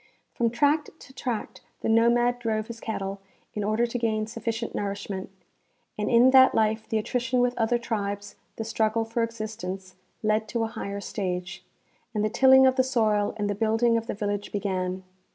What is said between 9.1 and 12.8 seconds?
existence, led to a higher stage, and the tilling of